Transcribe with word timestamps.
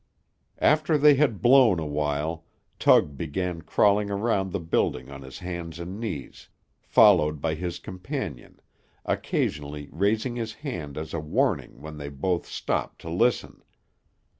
After 0.57 0.97
they 0.97 1.13
had 1.13 1.43
blown 1.43 1.77
awhile, 1.77 2.43
Tug 2.79 3.15
began 3.15 3.61
crawling 3.61 4.09
around 4.09 4.51
the 4.51 4.59
building 4.59 5.11
on 5.11 5.21
his 5.21 5.37
hands 5.37 5.77
and 5.77 5.99
knees, 5.99 6.49
followed 6.81 7.39
by 7.39 7.53
his 7.53 7.77
companion, 7.77 8.59
occasionally 9.05 9.89
raising 9.91 10.37
his 10.37 10.53
hand 10.65 10.97
as 10.97 11.13
a 11.13 11.19
warning 11.19 11.81
when 11.81 11.97
they 11.97 12.09
both 12.09 12.47
stopped 12.47 12.99
to 13.01 13.11
listen. 13.11 13.61